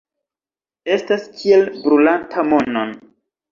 Estas 0.95 1.27
kiel 1.35 1.67
brulanta 1.85 2.49
monon. 2.57 2.99